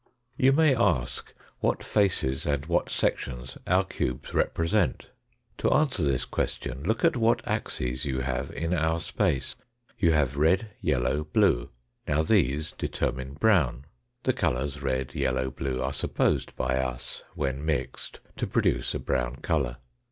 [0.35, 5.11] You may ask what faces and what sections our cubes represent.
[5.59, 9.55] To answer this question look at what axes you have in our space.
[9.99, 11.69] You have red, yellow, blue.
[12.07, 13.85] Now these determine brown.
[14.23, 19.35] The colours red, yellow, blue are supposed by us when mixed to produce a brown
[19.35, 19.77] colour.